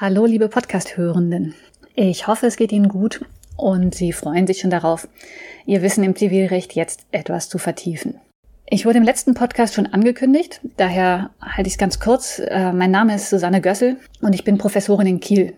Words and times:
Hallo, 0.00 0.24
liebe 0.24 0.48
Podcast-Hörenden. 0.48 1.54
Ich 1.94 2.26
hoffe, 2.26 2.46
es 2.46 2.56
geht 2.56 2.72
Ihnen 2.72 2.88
gut 2.88 3.22
und 3.58 3.94
Sie 3.94 4.14
freuen 4.14 4.46
sich 4.46 4.60
schon 4.60 4.70
darauf, 4.70 5.06
Ihr 5.66 5.82
Wissen 5.82 6.02
im 6.04 6.16
Zivilrecht 6.16 6.74
jetzt 6.74 7.04
etwas 7.12 7.50
zu 7.50 7.58
vertiefen. 7.58 8.14
Ich 8.64 8.86
wurde 8.86 8.96
im 8.96 9.04
letzten 9.04 9.34
Podcast 9.34 9.74
schon 9.74 9.84
angekündigt, 9.84 10.62
daher 10.78 11.28
halte 11.42 11.68
ich 11.68 11.74
es 11.74 11.78
ganz 11.78 12.00
kurz. 12.00 12.38
Äh, 12.38 12.72
mein 12.72 12.90
Name 12.90 13.14
ist 13.14 13.28
Susanne 13.28 13.60
Gössel 13.60 13.98
und 14.22 14.32
ich 14.32 14.42
bin 14.42 14.56
Professorin 14.56 15.06
in 15.06 15.20
Kiel. 15.20 15.52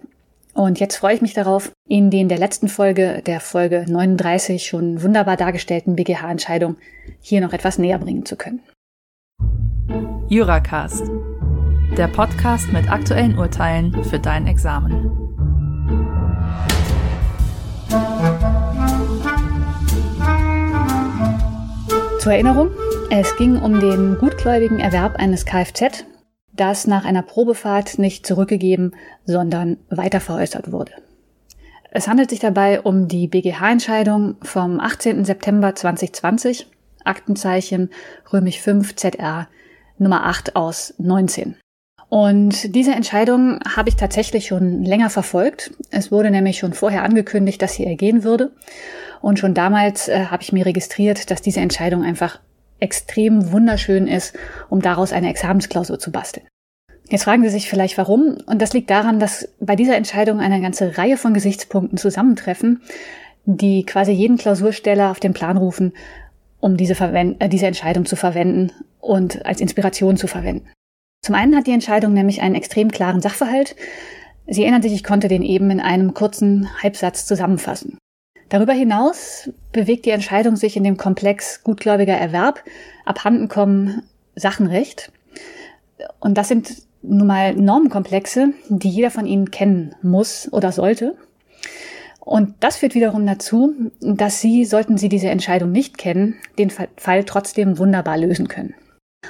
Und 0.55 0.81
jetzt 0.81 0.97
freue 0.97 1.15
ich 1.15 1.23
mich 1.23 1.35
darauf, 1.35 1.71
Ihnen 1.87 2.11
die 2.11 2.21
in 2.21 2.29
der 2.29 2.39
letzten 2.39 2.67
Folge, 2.67 3.23
der 3.25 3.39
Folge 3.39 3.85
39, 3.89 4.67
schon 4.67 5.05
wunderbar 5.05 5.37
dargestellten 5.37 5.95
BGH-Entscheidung 5.95 6.79
hier 7.21 7.43
noch 7.43 7.53
etwas 7.53 7.79
näher 7.79 8.01
bringen 8.01 8.27
zu 8.27 8.35
können. 8.35 8.59
Juracast 10.29 11.05
der 11.97 12.09
Podcast 12.09 12.73
mit 12.73 12.91
aktuellen 12.91 13.37
Urteilen 13.39 14.03
für 14.05 14.19
dein 14.19 14.47
Examen. 14.47 15.11
Zur 22.19 22.33
Erinnerung, 22.33 22.71
es 23.11 23.37
ging 23.37 23.61
um 23.61 23.79
den 23.79 24.17
gutgläubigen 24.17 24.81
Erwerb 24.81 25.17
eines 25.17 25.45
Kfz, 25.45 26.07
das 26.55 26.87
nach 26.87 27.05
einer 27.05 27.23
Probefahrt 27.23 27.99
nicht 27.99 28.27
zurückgegeben, 28.27 28.95
sondern 29.27 29.77
weiterveräußert 29.91 30.73
wurde. 30.73 30.93
Es 31.91 32.09
handelt 32.09 32.31
sich 32.31 32.41
dabei 32.41 32.81
um 32.81 33.07
die 33.07 33.29
BGH-Entscheidung 33.29 34.37
vom 34.43 34.81
18. 34.81 35.27
September 35.27 35.75
2020, 35.75 36.69
Aktenzeichen 37.05 37.91
römisch 38.33 38.61
5 38.61 38.97
ZR 38.97 39.49
Nummer 39.99 40.25
8 40.25 40.57
aus 40.57 40.95
19. 40.97 41.57
Und 42.13 42.77
diese 42.77 42.93
Entscheidung 42.93 43.59
habe 43.67 43.89
ich 43.89 43.97
tatsächlich 43.97 44.47
schon 44.47 44.83
länger 44.83 45.09
verfolgt. 45.09 45.71
Es 45.91 46.13
wurde 46.13 46.31
nämlich 46.31 46.59
schon 46.59 46.75
vorher 46.75 47.05
angekündigt, 47.05 47.63
dass 47.63 47.73
sie 47.73 47.87
ergehen 47.87 48.23
würde. 48.23 48.53
Und 49.23 49.39
schon 49.39 49.55
damals 49.55 50.09
äh, 50.09 50.27
habe 50.27 50.43
ich 50.43 50.53
mir 50.53 50.67
registriert, 50.67 51.31
dass 51.31 51.41
diese 51.41 51.61
Entscheidung 51.61 52.05
einfach 52.05 52.39
extrem 52.81 53.51
wunderschön 53.51 54.07
ist, 54.07 54.37
um 54.69 54.83
daraus 54.83 55.15
eine 55.15 55.31
Examensklausur 55.31 55.99
zu 55.99 56.13
basteln. 56.13 56.47
Jetzt 57.09 57.25
fragen 57.25 57.45
Sie 57.45 57.49
sich 57.49 57.71
vielleicht 57.71 57.97
warum. 57.97 58.37
Und 58.45 58.61
das 58.61 58.75
liegt 58.75 58.91
daran, 58.91 59.19
dass 59.19 59.49
bei 59.59 59.75
dieser 59.75 59.97
Entscheidung 59.97 60.39
eine 60.39 60.61
ganze 60.61 60.99
Reihe 60.99 61.17
von 61.17 61.33
Gesichtspunkten 61.33 61.97
zusammentreffen, 61.97 62.83
die 63.47 63.87
quasi 63.87 64.13
jeden 64.13 64.37
Klausursteller 64.37 65.11
auf 65.11 65.19
den 65.19 65.33
Plan 65.33 65.57
rufen, 65.57 65.95
um 66.61 66.77
diese, 66.77 66.95
Verwend 66.95 67.43
äh, 67.43 67.49
diese 67.49 67.69
Entscheidung 67.69 68.05
zu 68.05 68.17
verwenden 68.17 68.71
und 69.01 69.47
als 69.47 69.63
Inspiration 69.63 70.19
zu 70.19 70.27
verwenden. 70.27 70.67
Zum 71.25 71.37
einen 71.37 71.55
hat 71.55 71.69
die 71.69 71.73
Entscheidung 71.73 72.13
nämlich 72.13 72.43
einen 72.43 72.57
extrem 72.57 72.91
klaren 72.91 73.21
Sachverhalt. 73.21 73.77
Sie 74.49 74.63
erinnern 74.63 74.83
sich, 74.83 74.93
ich 74.93 75.05
konnte 75.05 75.29
den 75.29 75.43
eben 75.43 75.71
in 75.71 75.79
einem 75.79 76.15
kurzen 76.15 76.69
Halbsatz 76.83 77.27
zusammenfassen. 77.27 77.97
Darüber 78.49 78.73
hinaus 78.73 79.49
bewegt 79.71 80.05
die 80.05 80.11
Entscheidung 80.11 80.57
sich 80.57 80.77
in 80.77 80.83
dem 80.83 80.97
Komplex 80.97 81.63
gutgläubiger 81.63 82.15
Erwerb, 82.15 82.65
abhandenkommen 83.05 84.03
Sachenrecht. 84.35 85.13
Und 86.19 86.37
das 86.37 86.49
sind 86.49 86.83
nun 87.03 87.29
mal 87.29 87.55
Normenkomplexe, 87.55 88.53
die 88.69 88.91
jeder 88.91 89.13
von 89.13 89.25
Ihnen 89.25 89.53
kennen 89.53 89.95
muss 90.03 90.53
oder 90.53 90.73
sollte. 90.73 91.17
Und 92.19 92.55
das 92.61 92.79
führt 92.79 92.95
wiederum 92.95 93.25
dazu, 93.27 93.75
dass 94.01 94.41
Sie, 94.41 94.65
sollten 94.65 94.99
Sie 94.99 95.09
diese 95.09 95.29
Entscheidung 95.29 95.71
nicht 95.71 95.99
kennen, 95.99 96.35
den 96.59 96.71
Fall 96.71 97.25
trotzdem 97.25 97.79
wunderbar 97.79 98.19
lösen 98.19 98.49
können. 98.49 98.75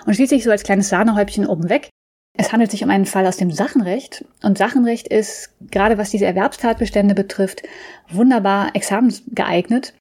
Und 0.07 0.15
schließlich 0.15 0.45
so 0.45 0.51
als 0.51 0.63
kleines 0.63 0.89
Sahnehäubchen 0.89 1.47
oben 1.47 1.69
weg. 1.69 1.91
Es 2.37 2.53
handelt 2.53 2.71
sich 2.71 2.83
um 2.83 2.91
einen 2.91 3.07
Fall 3.07 3.27
aus 3.27 3.37
dem 3.37 3.51
Sachenrecht. 3.51 4.25
Und 4.43 4.59
Sachenrecht 4.59 5.07
ist, 5.09 5.51
gerade 5.71 5.99
was 5.99 6.11
diese 6.11 6.25
Erwerbstatbestände 6.25 7.15
betrifft, 7.15 7.63
wunderbar 8.11 8.75
examensgeeignet, 8.75 9.95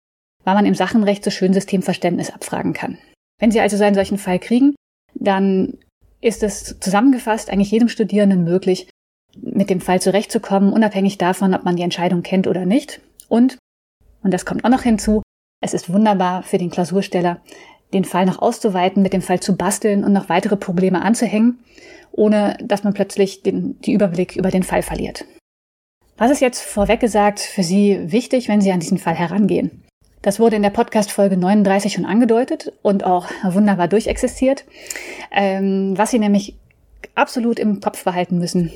weil 0.44 0.56
man 0.56 0.66
im 0.66 0.76
Sachenrecht 0.76 1.24
so 1.24 1.30
schön 1.30 1.54
Systemverständnis 1.54 2.32
abfragen 2.32 2.74
kann. 2.74 2.98
Wenn 3.40 3.52
Sie 3.52 3.60
also 3.60 3.76
so 3.76 3.84
einen 3.84 3.96
solchen 3.96 4.18
Fall 4.18 4.40
kriegen, 4.40 4.76
dann 5.14 5.78
ist 6.22 6.44
es 6.44 6.80
zusammengefasst 6.80 7.50
eigentlich 7.50 7.72
jedem 7.72 7.90
Studierenden 7.90 8.44
möglich, 8.44 8.90
mit 9.36 9.70
dem 9.70 9.82
Fall 9.82 10.02
zurechtzukommen, 10.02 10.72
unabhängig 10.72 11.18
davon, 11.18 11.54
ob 11.54 11.64
man 11.64 11.76
die 11.76 11.84
Entscheidung 11.84 12.22
kennt 12.22 12.48
oder 12.48 12.66
nicht. 12.66 13.02
Und, 13.28 13.58
und 14.24 14.34
das 14.34 14.46
kommt 14.46 14.64
auch 14.64 14.70
noch 14.70 14.84
hinzu, 14.84 15.22
es 15.62 15.74
ist 15.74 15.92
wunderbar 15.92 16.44
für 16.44 16.58
den 16.58 16.70
Klausursteller, 16.70 17.42
den 17.94 18.06
Fall 18.06 18.26
noch 18.26 18.42
auszuweiten, 18.42 19.04
mit 19.04 19.14
dem 19.14 19.22
Fall 19.22 19.40
zu 19.40 19.56
basteln 19.56 20.04
und 20.04 20.14
noch 20.14 20.30
weitere 20.30 20.56
Probleme 20.56 21.02
anzuhängen, 21.02 21.60
ohne 22.12 22.58
dass 22.62 22.84
man 22.84 22.94
plötzlich 22.94 23.44
den 23.44 23.80
die 23.82 23.94
Überblick 23.94 24.36
über 24.36 24.52
den 24.52 24.64
Fall 24.64 24.82
verliert. 24.82 25.26
Was 26.18 26.32
ist 26.32 26.42
jetzt 26.42 26.62
vorweg 26.62 27.00
gesagt 27.00 27.40
für 27.40 27.64
Sie 27.64 28.12
wichtig, 28.12 28.48
wenn 28.48 28.62
Sie 28.62 28.72
an 28.72 28.80
diesen 28.80 28.98
Fall 28.98 29.16
herangehen? 29.16 29.84
Das 30.22 30.40
wurde 30.40 30.56
in 30.56 30.62
der 30.62 30.70
Podcast-Folge 30.70 31.36
39 31.36 31.94
schon 31.94 32.06
angedeutet 32.06 32.74
und 32.84 33.04
auch 33.04 33.28
wunderbar 33.44 33.88
durchexistiert. 33.88 34.66
Ähm, 35.32 35.94
was 35.98 36.12
Sie 36.12 36.20
nämlich 36.20 36.58
absolut 37.16 37.58
im 37.58 37.80
Kopf 37.80 38.04
behalten 38.04 38.38
müssen 38.38 38.72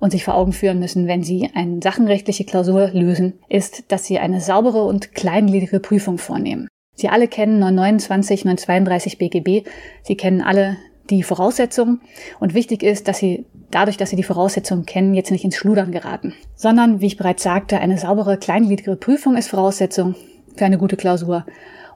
und 0.00 0.10
sich 0.10 0.24
vor 0.24 0.34
Augen 0.34 0.52
führen 0.52 0.80
müssen, 0.80 1.06
wenn 1.06 1.22
Sie 1.22 1.48
eine 1.54 1.80
sachenrechtliche 1.80 2.44
Klausur 2.44 2.88
lösen, 2.88 3.38
ist, 3.48 3.92
dass 3.92 4.06
Sie 4.06 4.18
eine 4.18 4.40
saubere 4.40 4.84
und 4.84 5.14
kleingliedrige 5.14 5.78
Prüfung 5.78 6.18
vornehmen. 6.18 6.66
Sie 6.94 7.08
alle 7.08 7.28
kennen 7.28 7.58
929, 7.58 8.44
932 8.44 9.18
BGB. 9.18 9.66
Sie 10.02 10.16
kennen 10.16 10.42
alle 10.42 10.76
die 11.08 11.22
Voraussetzungen. 11.22 12.00
Und 12.38 12.54
wichtig 12.54 12.82
ist, 12.82 13.08
dass 13.08 13.18
Sie 13.18 13.46
dadurch, 13.70 13.96
dass 13.96 14.10
Sie 14.10 14.16
die 14.16 14.22
Voraussetzungen 14.22 14.86
kennen, 14.86 15.14
jetzt 15.14 15.30
nicht 15.30 15.44
ins 15.44 15.56
Schludern 15.56 15.92
geraten, 15.92 16.34
sondern, 16.54 17.00
wie 17.00 17.06
ich 17.06 17.16
bereits 17.16 17.42
sagte, 17.42 17.80
eine 17.80 17.98
saubere, 17.98 18.36
kleingliedrige 18.36 18.96
Prüfung 18.96 19.36
ist 19.36 19.48
Voraussetzung 19.48 20.14
für 20.56 20.64
eine 20.64 20.78
gute 20.78 20.96
Klausur. 20.96 21.46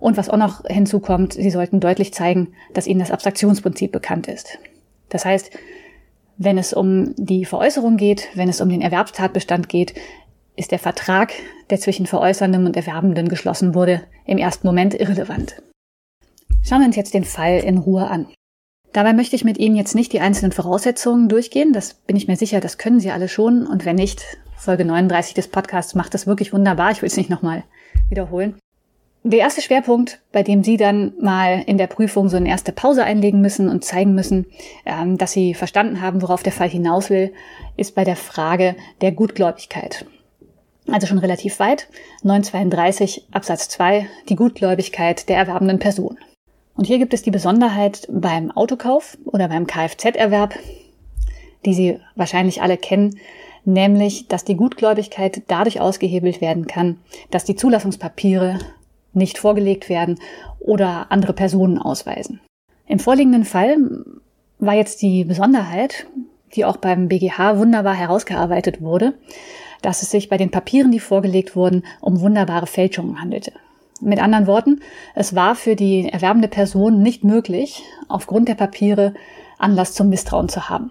Und 0.01 0.17
was 0.17 0.29
auch 0.29 0.37
noch 0.37 0.65
hinzukommt, 0.67 1.35
Sie 1.35 1.51
sollten 1.51 1.81
deutlich 1.81 2.13
zeigen, 2.13 2.53
dass 2.73 2.87
Ihnen 2.87 3.01
das 3.01 3.11
Abstraktionsprinzip 3.11 3.93
bekannt 3.93 4.29
ist. 4.29 4.59
Das 5.09 5.25
heißt, 5.25 5.51
wenn 6.37 6.59
es 6.59 6.73
um 6.73 7.15
die 7.17 7.45
Veräußerung 7.45 7.97
geht, 7.97 8.29
wenn 8.35 8.49
es 8.49 8.61
um 8.61 8.69
den 8.69 8.81
Erwerbstatbestand 8.81 9.69
geht, 9.69 9.95
ist 10.57 10.71
der 10.71 10.79
Vertrag, 10.79 11.33
der 11.71 11.81
zwischen 11.81 12.07
Veräußerndem 12.07 12.67
und 12.67 12.77
Erwerbenden 12.77 13.29
geschlossen 13.29 13.75
wurde, 13.75 14.03
im 14.27 14.39
ersten 14.39 14.67
Moment 14.67 14.95
irrelevant. 14.95 15.63
Schauen 16.63 16.81
wir 16.81 16.87
uns 16.87 16.97
jetzt 16.97 17.15
den 17.15 17.25
Fall 17.25 17.59
in 17.59 17.79
Ruhe 17.79 18.07
an. 18.07 18.27
Dabei 18.93 19.13
möchte 19.13 19.35
ich 19.35 19.45
mit 19.45 19.59
Ihnen 19.59 19.75
jetzt 19.75 19.95
nicht 19.97 20.13
die 20.13 20.21
einzelnen 20.21 20.53
Voraussetzungen 20.53 21.29
durchgehen, 21.29 21.73
das 21.73 21.95
bin 21.95 22.17
ich 22.17 22.29
mir 22.29 22.37
sicher, 22.37 22.61
das 22.61 22.79
können 22.79 23.01
Sie 23.01 23.11
alle 23.11 23.29
schon 23.29 23.67
und 23.67 23.85
wenn 23.85 23.97
nicht, 23.97 24.25
Folge 24.57 24.85
39 24.85 25.35
des 25.35 25.49
Podcasts 25.49 25.97
macht 25.97 26.15
das 26.15 26.29
wirklich 26.29 26.53
wunderbar, 26.53 26.93
ich 26.93 27.03
will 27.03 27.09
es 27.09 27.17
nicht 27.17 27.29
nochmal 27.29 27.65
wiederholen. 28.09 28.55
Der 29.25 29.41
erste 29.41 29.63
Schwerpunkt, 29.63 30.21
bei 30.33 30.43
dem 30.43 30.63
Sie 30.63 30.77
dann 30.77 31.15
mal 31.19 31.63
in 31.67 31.77
der 31.77 31.87
Prüfung 31.87 32.29
so 32.29 32.37
eine 32.37 32.49
erste 32.49 32.73
Pause 32.73 33.05
einlegen 33.05 33.41
müssen 33.41 33.69
und 33.69 33.85
zeigen 33.85 34.15
müssen, 34.15 34.47
ähm, 34.87 35.19
dass 35.19 35.33
Sie 35.33 35.55
verstanden 35.55 36.01
haben, 36.01 36.23
worauf 36.23 36.43
der 36.43 36.53
Fall 36.53 36.69
hinaus 36.69 37.11
will, 37.11 37.33
ist 37.77 37.95
bei 37.95 38.05
der 38.05 38.17
Frage 38.17 38.77
der 39.01 39.13
Gutgläubigkeit 39.13 40.07
also 40.91 41.07
schon 41.07 41.19
relativ 41.19 41.59
weit, 41.59 41.89
932 42.23 43.27
Absatz 43.33 43.69
2, 43.69 44.07
die 44.29 44.37
Gutgläubigkeit 44.37 45.29
der 45.29 45.37
erwerbenden 45.39 45.79
Person. 45.79 46.19
Und 46.77 46.87
hier 46.87 46.99
gibt 46.99 47.15
es 47.15 47.23
die 47.23 47.31
Besonderheit 47.31 48.07
beim 48.11 48.51
Autokauf 48.51 49.17
oder 49.25 49.49
beim 49.49 49.67
Kfz-Erwerb, 49.67 50.55
die 51.65 51.75
Sie 51.75 52.01
wahrscheinlich 52.17 52.63
alle 52.63 52.77
kennen, 52.77 53.19
nämlich, 53.65 54.29
dass 54.29 54.45
die 54.45 54.57
Gutgläubigkeit 54.57 55.43
dadurch 55.47 55.81
ausgehebelt 55.81 56.41
werden 56.41 56.67
kann, 56.67 56.99
dass 57.31 57.45
die 57.45 57.57
Zulassungspapiere 57.57 58.59
nicht 59.13 59.39
vorgelegt 59.39 59.89
werden 59.89 60.19
oder 60.59 61.11
andere 61.11 61.33
Personen 61.33 61.79
ausweisen. 61.79 62.41
Im 62.87 62.99
vorliegenden 62.99 63.45
Fall 63.45 63.77
war 64.59 64.75
jetzt 64.75 65.01
die 65.03 65.25
Besonderheit, 65.25 66.07
die 66.55 66.65
auch 66.65 66.77
beim 66.77 67.09
BGH 67.09 67.59
wunderbar 67.59 67.95
herausgearbeitet 67.95 68.81
wurde, 68.81 69.15
dass 69.83 70.03
es 70.03 70.11
sich 70.11 70.29
bei 70.29 70.37
den 70.37 70.51
Papieren, 70.51 70.91
die 70.91 71.01
vorgelegt 71.01 71.57
wurden, 71.57 71.85
um 72.01 72.21
wunderbare 72.21 72.67
Fälschungen 72.67 73.21
handelte. 73.21 73.53
Mit 74.01 74.19
anderen 74.19 74.47
Worten, 74.47 74.81
es 75.15 75.35
war 75.35 75.55
für 75.55 75.77
die 75.77 76.09
erwerbende 76.09 76.49
Person 76.49 77.03
nicht 77.03 77.25
möglich, 77.25 77.83
aufgrund 78.09 78.49
der 78.49 78.55
Papiere 78.55 79.15
Anlass 79.59 79.95
zum 79.95 80.09
Misstrauen 80.09 80.49
zu 80.49 80.69
haben. 80.69 80.91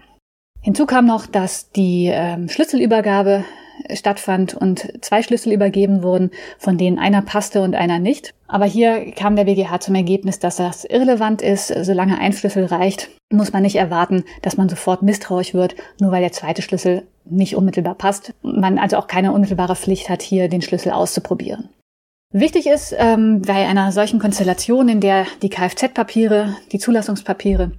Hinzu 0.62 0.86
kam 0.86 1.06
noch, 1.06 1.26
dass 1.26 1.72
die 1.72 2.08
äh, 2.08 2.48
Schlüsselübergabe 2.48 3.44
stattfand 3.94 4.54
und 4.54 4.92
zwei 5.02 5.24
Schlüssel 5.24 5.52
übergeben 5.52 6.04
wurden, 6.04 6.32
von 6.58 6.78
denen 6.78 7.00
einer 7.00 7.22
passte 7.22 7.62
und 7.62 7.76
einer 7.76 8.00
nicht. 8.00 8.34
Aber 8.48 8.66
hier 8.66 9.12
kam 9.12 9.36
der 9.36 9.46
BGH 9.46 9.80
zum 9.80 9.96
Ergebnis, 9.96 10.40
dass 10.40 10.58
das 10.58 10.86
irrelevant 10.86 11.42
ist. 11.42 11.68
Solange 11.68 12.20
ein 12.20 12.34
Schlüssel 12.34 12.66
reicht, 12.66 13.10
muss 13.32 13.52
man 13.52 13.64
nicht 13.64 13.76
erwarten, 13.76 14.24
dass 14.42 14.58
man 14.58 14.70
sofort 14.70 15.02
misstrauisch 15.02 15.54
wird, 15.54 15.76
nur 16.00 16.12
weil 16.12 16.22
der 16.22 16.32
zweite 16.32 16.62
Schlüssel 16.62 17.04
nicht 17.26 17.56
unmittelbar 17.56 17.96
passt. 17.96 18.34
Man 18.42 18.78
also 18.78 18.98
auch 18.98 19.08
keine 19.08 19.32
unmittelbare 19.32 19.76
Pflicht 19.76 20.10
hat, 20.10 20.22
hier 20.22 20.50
den 20.50 20.62
Schlüssel 20.62 20.92
auszuprobieren. 20.92 21.70
Wichtig 22.36 22.66
ist 22.66 22.96
ähm, 22.98 23.44
bei 23.44 23.68
einer 23.68 23.92
solchen 23.92 24.20
Konstellation, 24.20 24.90
in 24.90 25.02
der 25.02 25.28
die 25.44 25.50
Kfz-Papiere, 25.50 26.56
die 26.72 26.80
Zulassungspapiere 26.80 27.72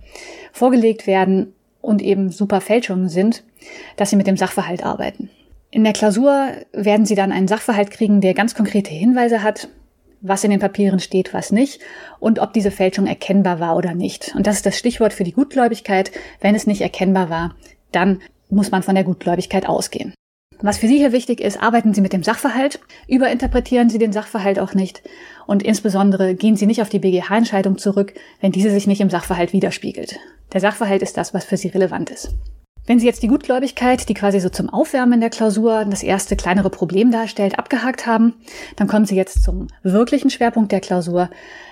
vorgelegt 0.52 1.08
werden 1.08 1.52
und 1.80 2.00
eben 2.00 2.30
super 2.30 2.60
Fälschungen 2.60 3.08
sind, 3.08 3.42
dass 3.96 4.10
Sie 4.10 4.16
mit 4.16 4.28
dem 4.28 4.36
Sachverhalt 4.36 4.84
arbeiten. 4.84 5.28
In 5.74 5.82
der 5.82 5.92
Klausur 5.92 6.52
werden 6.72 7.04
Sie 7.04 7.16
dann 7.16 7.32
einen 7.32 7.48
Sachverhalt 7.48 7.90
kriegen, 7.90 8.20
der 8.20 8.32
ganz 8.32 8.54
konkrete 8.54 8.92
Hinweise 8.92 9.42
hat, 9.42 9.66
was 10.20 10.44
in 10.44 10.52
den 10.52 10.60
Papieren 10.60 11.00
steht, 11.00 11.34
was 11.34 11.50
nicht 11.50 11.80
und 12.20 12.38
ob 12.38 12.52
diese 12.52 12.70
Fälschung 12.70 13.08
erkennbar 13.08 13.58
war 13.58 13.76
oder 13.76 13.92
nicht. 13.92 14.32
Und 14.36 14.46
das 14.46 14.54
ist 14.54 14.66
das 14.66 14.78
Stichwort 14.78 15.12
für 15.12 15.24
die 15.24 15.32
Gutgläubigkeit. 15.32 16.12
Wenn 16.40 16.54
es 16.54 16.68
nicht 16.68 16.80
erkennbar 16.80 17.28
war, 17.28 17.56
dann 17.90 18.20
muss 18.50 18.70
man 18.70 18.84
von 18.84 18.94
der 18.94 19.02
Gutgläubigkeit 19.02 19.68
ausgehen. 19.68 20.14
Was 20.62 20.78
für 20.78 20.86
Sie 20.86 20.98
hier 20.98 21.10
wichtig 21.10 21.40
ist, 21.40 21.60
arbeiten 21.60 21.92
Sie 21.92 22.02
mit 22.02 22.12
dem 22.12 22.22
Sachverhalt, 22.22 22.78
überinterpretieren 23.08 23.90
Sie 23.90 23.98
den 23.98 24.12
Sachverhalt 24.12 24.60
auch 24.60 24.74
nicht 24.74 25.02
und 25.48 25.64
insbesondere 25.64 26.36
gehen 26.36 26.54
Sie 26.54 26.66
nicht 26.66 26.82
auf 26.82 26.88
die 26.88 27.00
BGH-Entscheidung 27.00 27.78
zurück, 27.78 28.14
wenn 28.40 28.52
diese 28.52 28.70
sich 28.70 28.86
nicht 28.86 29.00
im 29.00 29.10
Sachverhalt 29.10 29.52
widerspiegelt. 29.52 30.20
Der 30.52 30.60
Sachverhalt 30.60 31.02
ist 31.02 31.16
das, 31.16 31.34
was 31.34 31.44
für 31.44 31.56
Sie 31.56 31.66
relevant 31.66 32.10
ist. 32.10 32.32
Wenn 32.86 32.98
Sie 32.98 33.06
jetzt 33.06 33.22
die 33.22 33.28
Gutgläubigkeit, 33.28 34.06
die 34.10 34.14
quasi 34.14 34.40
so 34.40 34.50
zum 34.50 34.68
Aufwärmen 34.68 35.18
der 35.18 35.30
Klausur 35.30 35.86
das 35.86 36.02
erste 36.02 36.36
kleinere 36.36 36.68
Problem 36.68 37.10
darstellt, 37.10 37.58
abgehakt 37.58 38.06
haben, 38.06 38.34
dann 38.76 38.88
kommen 38.88 39.06
Sie 39.06 39.16
jetzt 39.16 39.42
zum 39.42 39.68
wirklichen 39.82 40.28
Schwerpunkt 40.28 40.70
der 40.70 40.80
Klausur, 40.80 41.30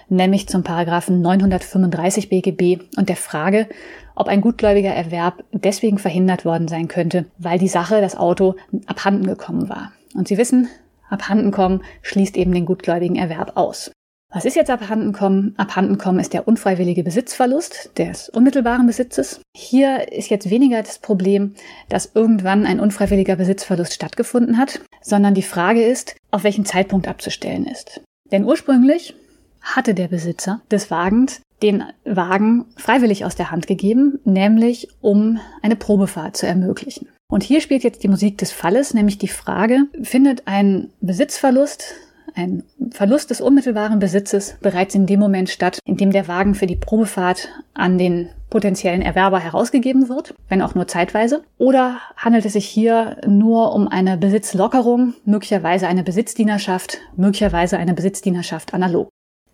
nämlich 0.09 0.49
zum 0.49 0.63
Paragraphen 0.63 1.21
935 1.21 2.31
BGB 2.31 2.83
und 2.97 3.11
der 3.11 3.17
Frage, 3.17 3.69
ob 4.15 4.29
ein 4.29 4.41
gutgläubiger 4.41 4.95
Erwerb 4.95 5.45
deswegen 5.53 5.99
verhindert 5.99 6.47
worden 6.47 6.67
sein 6.67 6.89
könnte, 6.89 7.27
weil 7.37 7.59
die 7.59 7.69
Sache, 7.69 8.01
das 8.01 8.17
Auto, 8.17 8.55
abhanden 8.87 9.27
gekommen 9.27 9.69
war. 9.69 9.93
Und 10.15 10.29
Sie 10.29 10.39
wissen, 10.39 10.69
abhanden 11.11 11.51
kommen 11.51 11.83
schließt 12.01 12.39
eben 12.39 12.53
den 12.53 12.65
gutgläubigen 12.65 13.17
Erwerb 13.17 13.59
aus. 13.59 13.91
Was 14.35 14.47
ist 14.47 14.57
jetzt 14.57 14.71
abhandenkommen? 14.71 15.55
Abhandenkommen 15.59 16.19
ist 16.19 16.33
der 16.33 16.49
unfreiwillige 16.49 17.05
Besitzverlust 17.05 17.91
des 17.99 18.31
unmittelbaren 18.31 18.87
Besitzes. 18.87 19.43
Hier 19.55 20.11
ist 20.11 20.31
jetzt 20.31 20.49
weniger 20.49 20.83
das 20.83 20.99
Problem, 20.99 21.53
dass 21.91 22.13
irgendwann 22.15 22.65
ein 22.65 22.81
unfreiwilliger 22.81 23.37
Besitzverlust 23.37 23.93
stattgefunden 23.93 24.57
hat, 24.57 24.81
sondern 25.03 25.35
die 25.35 25.43
Frage 25.43 25.85
ist, 25.85 26.17
auf 26.31 26.45
welchen 26.45 26.65
Zeitpunkt 26.65 27.09
abzustellen 27.09 27.67
ist. 27.67 28.01
Denn 28.31 28.45
ursprünglich 28.45 29.15
hatte 29.61 29.93
der 29.93 30.09
Besitzer 30.09 30.63
des 30.71 30.91
Wagens 30.91 31.43
den 31.63 31.85
Wagen 32.07 32.65
freiwillig 32.77 33.27
aus 33.27 33.37
der 33.37 33.51
Hand 33.51 33.67
gegeben, 33.67 34.19
nämlich 34.25 34.89
um 35.03 35.41
eine 35.61 35.77
Probefahrt 35.77 36.39
zu 36.39 36.47
ermöglichen. 36.47 37.07
Und 37.31 37.43
hier 37.43 37.61
spielt 37.61 37.85
jetzt 37.85 38.03
die 38.03 38.09
Musik 38.09 38.39
des 38.39 38.51
Falles, 38.51 38.95
nämlich 38.95 39.19
die 39.19 39.29
Frage, 39.29 39.83
findet 40.03 40.47
ein 40.47 40.91
Besitzverlust 41.03 41.95
ein 42.35 42.63
Verlust 42.91 43.31
des 43.31 43.41
unmittelbaren 43.41 43.99
Besitzes 43.99 44.57
bereits 44.61 44.95
in 44.95 45.07
dem 45.07 45.21
Moment 45.21 45.49
statt, 45.49 45.79
in 45.85 45.97
dem 45.97 46.11
der 46.11 46.29
Wagen 46.29 46.55
für 46.55 46.67
die 46.67 46.77
Probefahrt 46.77 47.49
an 47.75 47.99
den 47.99 48.29
potenziellen 48.51 49.03
Erwerber 49.03 49.41
herausgegeben 49.41 50.09
wird, 50.09 50.35
wenn 50.49 50.63
auch 50.63 50.75
nur 50.75 50.87
zeitweise? 50.87 51.43
Oder 51.59 51.99
handelt 52.17 52.45
es 52.45 52.53
sich 52.53 52.67
hier 52.67 53.17
nur 53.27 53.75
um 53.75 53.89
eine 53.89 54.19
Besitzlockerung, 54.19 55.15
möglicherweise 55.25 55.89
eine 55.89 56.03
Besitzdienerschaft, 56.03 56.99
möglicherweise 57.17 57.79
eine 57.79 57.95
Besitzdienerschaft 57.95 58.75
analog? 58.75 59.09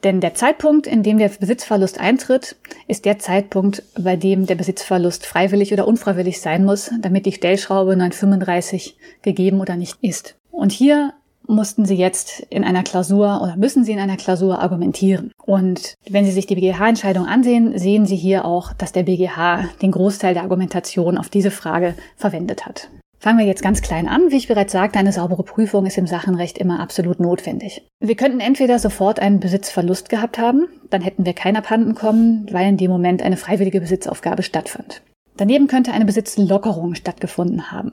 Denn 0.04 0.20
der 0.20 0.34
Zeitpunkt, 0.34 0.86
in 0.86 1.02
dem 1.02 1.18
der 1.18 1.28
Besitzverlust 1.28 1.98
eintritt, 1.98 2.56
ist 2.86 3.04
der 3.04 3.18
Zeitpunkt, 3.18 3.82
bei 3.98 4.16
dem 4.16 4.46
der 4.46 4.54
Besitzverlust 4.54 5.26
freiwillig 5.26 5.72
oder 5.72 5.88
unfreiwillig 5.88 6.40
sein 6.40 6.64
muss, 6.64 6.90
damit 7.00 7.26
die 7.26 7.32
Stellschraube 7.32 7.96
935 7.96 8.96
gegeben 9.22 9.60
oder 9.60 9.76
nicht 9.76 9.96
ist. 10.00 10.36
Und 10.52 10.70
hier 10.70 11.14
mussten 11.48 11.86
Sie 11.86 11.96
jetzt 11.96 12.40
in 12.50 12.62
einer 12.62 12.82
Klausur 12.82 13.40
oder 13.42 13.56
müssen 13.56 13.84
Sie 13.84 13.92
in 13.92 13.98
einer 13.98 14.16
Klausur 14.16 14.60
argumentieren. 14.60 15.32
Und 15.44 15.94
wenn 16.08 16.24
Sie 16.24 16.30
sich 16.30 16.46
die 16.46 16.54
BGH-Entscheidung 16.54 17.26
ansehen, 17.26 17.76
sehen 17.78 18.06
Sie 18.06 18.16
hier 18.16 18.44
auch, 18.44 18.72
dass 18.72 18.92
der 18.92 19.02
BGH 19.02 19.64
den 19.82 19.90
Großteil 19.90 20.34
der 20.34 20.42
Argumentation 20.42 21.18
auf 21.18 21.28
diese 21.28 21.50
Frage 21.50 21.94
verwendet 22.16 22.66
hat. 22.66 22.88
Fangen 23.20 23.38
wir 23.38 23.46
jetzt 23.46 23.62
ganz 23.62 23.82
klein 23.82 24.06
an. 24.06 24.30
Wie 24.30 24.36
ich 24.36 24.46
bereits 24.46 24.72
sagte, 24.72 24.98
eine 24.98 25.12
saubere 25.12 25.42
Prüfung 25.42 25.86
ist 25.86 25.98
im 25.98 26.06
Sachenrecht 26.06 26.56
immer 26.56 26.78
absolut 26.78 27.18
notwendig. 27.18 27.82
Wir 27.98 28.14
könnten 28.14 28.38
entweder 28.38 28.78
sofort 28.78 29.18
einen 29.18 29.40
Besitzverlust 29.40 30.08
gehabt 30.08 30.38
haben, 30.38 30.68
dann 30.90 31.02
hätten 31.02 31.26
wir 31.26 31.32
kein 31.32 31.56
Abhanden 31.56 31.96
kommen, 31.96 32.46
weil 32.52 32.68
in 32.68 32.76
dem 32.76 32.90
Moment 32.90 33.22
eine 33.22 33.36
freiwillige 33.36 33.80
Besitzaufgabe 33.80 34.44
stattfand. 34.44 35.02
Daneben 35.36 35.66
könnte 35.66 35.92
eine 35.92 36.04
Besitzlockerung 36.04 36.94
stattgefunden 36.94 37.72
haben. 37.72 37.92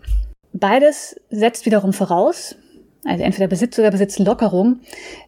Beides 0.54 1.20
setzt 1.30 1.66
wiederum 1.66 1.92
voraus, 1.92 2.56
also 3.06 3.24
entweder 3.24 3.48
Besitz 3.48 3.78
oder 3.80 3.92
Besitzlockerung, 3.92 4.80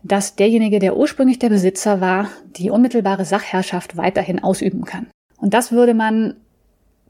dass 0.04 0.36
derjenige, 0.36 0.80
der 0.80 0.98
ursprünglich 0.98 1.40
der 1.40 1.50
Besitzer 1.50 2.02
war, 2.02 2.30
die 2.58 2.70
unmittelbare 2.70 3.24
Sachherrschaft 3.24 3.98
weiterhin 3.98 4.44
ausüben 4.44 4.84
kann. 4.84 5.08
Und 5.38 5.54
das 5.54 5.72
würde 5.72 5.94
man 5.94 6.36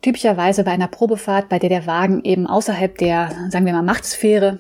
typischerweise 0.02 0.64
bei 0.64 0.72
einer 0.72 0.88
Probefahrt, 0.88 1.50
bei 1.50 1.60
der 1.60 1.70
der 1.70 1.86
Wagen 1.88 2.24
eben 2.24 2.48
außerhalb 2.48 2.98
der, 2.98 3.32
sagen 3.50 3.66
wir 3.66 3.74
mal, 3.74 3.82
Machtsphäre 3.82 4.60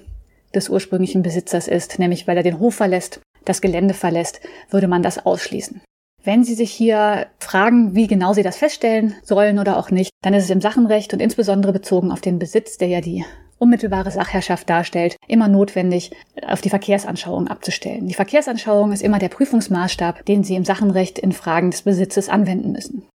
des 0.56 0.70
ursprünglichen 0.70 1.22
Besitzers 1.22 1.68
ist, 1.68 2.00
nämlich 2.00 2.28
weil 2.28 2.38
er 2.38 2.44
den 2.44 2.60
Hof 2.60 2.76
verlässt, 2.76 3.20
das 3.46 3.62
Gelände 3.62 3.94
verlässt, 3.94 4.42
würde 4.70 4.88
man 4.88 5.04
das 5.04 5.26
ausschließen. 5.26 5.82
Wenn 6.24 6.44
Sie 6.44 6.56
sich 6.56 6.72
hier 6.72 7.28
fragen, 7.40 7.96
wie 7.96 8.08
genau 8.08 8.34
Sie 8.34 8.44
das 8.44 8.58
feststellen 8.58 9.16
sollen 9.24 9.60
oder 9.60 9.78
auch 9.78 9.92
nicht, 9.92 10.12
dann 10.22 10.34
ist 10.34 10.46
es 10.46 10.50
im 10.50 10.62
Sachenrecht 10.62 11.14
und 11.14 11.22
insbesondere 11.22 11.72
bezogen 11.72 12.12
auf 12.12 12.22
den 12.22 12.40
Besitz, 12.40 12.78
der 12.78 12.88
ja 12.88 13.02
die 13.02 13.24
unmittelbare 13.60 14.12
Sachherrschaft 14.12 14.70
darstellt, 14.70 15.16
immer 15.28 15.48
notwendig, 15.48 16.12
auf 16.46 16.62
die 16.62 16.70
Verkehrsanschauung 16.70 17.48
abzustellen. 17.48 18.08
Die 18.08 18.14
Verkehrsanschauung 18.14 18.92
ist 18.92 19.02
immer 19.02 19.20
der 19.20 19.30
Prüfungsmaßstab, 19.30 20.26
den 20.26 20.44
Sie 20.44 20.56
im 20.56 20.66
Sachenrecht 20.66 21.20
in 21.20 21.32
Fragen 21.32 21.72
des 21.72 21.84
Besitzes 21.84 22.30
anwenden 22.30 22.72
müssen. 22.72 23.08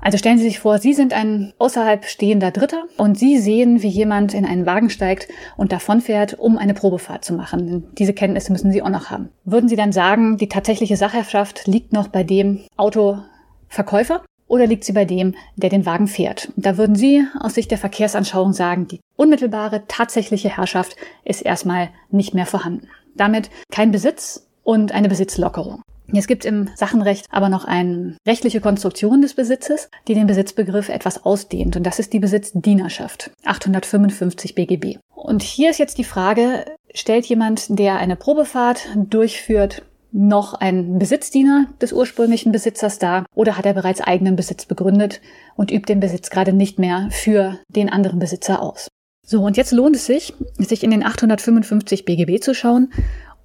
Also 0.00 0.16
stellen 0.16 0.38
Sie 0.38 0.44
sich 0.44 0.60
vor, 0.60 0.78
Sie 0.78 0.94
sind 0.94 1.12
ein 1.12 1.52
außerhalb 1.58 2.04
stehender 2.04 2.52
Dritter 2.52 2.84
und 2.96 3.18
Sie 3.18 3.38
sehen, 3.38 3.82
wie 3.82 3.88
jemand 3.88 4.32
in 4.32 4.46
einen 4.46 4.64
Wagen 4.64 4.90
steigt 4.90 5.28
und 5.56 5.72
davonfährt, 5.72 6.38
um 6.38 6.56
eine 6.56 6.74
Probefahrt 6.74 7.24
zu 7.24 7.34
machen. 7.34 7.88
Diese 7.98 8.12
Kenntnisse 8.12 8.52
müssen 8.52 8.70
Sie 8.70 8.80
auch 8.80 8.90
noch 8.90 9.10
haben. 9.10 9.30
Würden 9.44 9.68
Sie 9.68 9.76
dann 9.76 9.92
sagen, 9.92 10.36
die 10.36 10.48
tatsächliche 10.48 10.96
Sachherrschaft 10.96 11.66
liegt 11.66 11.92
noch 11.92 12.08
bei 12.08 12.22
dem 12.22 12.60
Autoverkäufer 12.76 14.22
oder 14.48 14.66
liegt 14.66 14.84
sie 14.84 14.92
bei 14.92 15.04
dem, 15.04 15.34
der 15.56 15.70
den 15.70 15.86
Wagen 15.86 16.08
fährt? 16.08 16.48
Da 16.56 16.76
würden 16.76 16.96
Sie 16.96 17.24
aus 17.38 17.54
Sicht 17.54 17.70
der 17.70 17.78
Verkehrsanschauung 17.78 18.52
sagen, 18.52 18.88
die 18.88 19.00
unmittelbare 19.16 19.84
tatsächliche 19.86 20.56
Herrschaft 20.56 20.96
ist 21.24 21.42
erstmal 21.42 21.90
nicht 22.10 22.34
mehr 22.34 22.46
vorhanden. 22.46 22.88
Damit 23.14 23.50
kein 23.70 23.92
Besitz 23.92 24.46
und 24.64 24.92
eine 24.92 25.08
Besitzlockerung. 25.08 25.82
Jetzt 26.10 26.28
gibt 26.28 26.44
es 26.44 26.50
im 26.50 26.70
Sachenrecht 26.74 27.26
aber 27.30 27.50
noch 27.50 27.66
eine 27.66 28.16
rechtliche 28.26 28.62
Konstruktion 28.62 29.20
des 29.20 29.34
Besitzes, 29.34 29.90
die 30.08 30.14
den 30.14 30.26
Besitzbegriff 30.26 30.88
etwas 30.88 31.24
ausdehnt. 31.24 31.76
Und 31.76 31.82
das 31.84 31.98
ist 31.98 32.14
die 32.14 32.18
Besitzdienerschaft. 32.18 33.30
855 33.44 34.54
BGB. 34.54 34.98
Und 35.14 35.42
hier 35.42 35.68
ist 35.68 35.78
jetzt 35.78 35.98
die 35.98 36.04
Frage, 36.04 36.64
stellt 36.94 37.26
jemand, 37.26 37.78
der 37.78 37.96
eine 37.96 38.16
Probefahrt 38.16 38.88
durchführt, 38.96 39.82
noch 40.12 40.54
ein 40.54 40.98
Besitzdiener 40.98 41.66
des 41.80 41.92
ursprünglichen 41.92 42.52
Besitzers 42.52 42.98
dar 42.98 43.26
oder 43.34 43.56
hat 43.56 43.66
er 43.66 43.74
bereits 43.74 44.00
eigenen 44.00 44.36
Besitz 44.36 44.64
begründet 44.66 45.20
und 45.56 45.70
übt 45.70 45.92
den 45.92 46.00
Besitz 46.00 46.30
gerade 46.30 46.52
nicht 46.52 46.78
mehr 46.78 47.08
für 47.10 47.58
den 47.68 47.88
anderen 47.90 48.18
Besitzer 48.18 48.62
aus. 48.62 48.88
So, 49.26 49.42
und 49.42 49.56
jetzt 49.56 49.72
lohnt 49.72 49.96
es 49.96 50.06
sich, 50.06 50.34
sich 50.56 50.82
in 50.82 50.90
den 50.90 51.04
855 51.04 52.04
BGB 52.06 52.42
zu 52.42 52.54
schauen 52.54 52.92